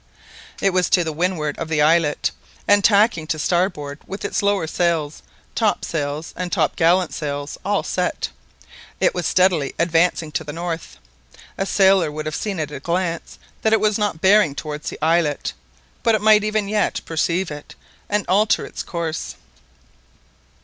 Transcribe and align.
It 0.59 0.71
was 0.73 0.89
to 0.89 1.03
the 1.03 1.13
windward 1.13 1.59
of 1.59 1.69
the 1.69 1.79
islet, 1.79 2.31
and 2.67 2.83
tacking 2.83 3.27
to 3.27 3.37
starboard 3.37 3.99
with 4.07 4.25
its 4.25 4.41
lower 4.41 4.65
sails, 4.65 5.21
top 5.53 5.85
sails, 5.85 6.33
and 6.35 6.51
top 6.51 6.75
gallant 6.75 7.13
sails 7.13 7.55
all 7.63 7.83
set. 7.83 8.29
It 8.99 9.13
was 9.13 9.27
steadily 9.27 9.75
advancing 9.77 10.31
to 10.31 10.43
the 10.43 10.53
north. 10.53 10.97
A 11.55 11.67
sailor 11.67 12.11
would 12.11 12.25
have 12.25 12.35
seen 12.35 12.59
at 12.59 12.71
a 12.71 12.79
glance 12.79 13.37
that 13.61 13.73
it 13.73 13.79
was 13.79 13.99
not 13.99 14.21
bearing 14.21 14.55
towards 14.55 14.89
the 14.89 14.97
islet, 15.05 15.53
but 16.01 16.15
it 16.15 16.21
might 16.21 16.43
even 16.43 16.67
yet 16.67 17.01
perceive 17.05 17.51
it, 17.51 17.75
and 18.09 18.25
alter 18.27 18.65
its 18.65 18.81
course. 18.81 19.35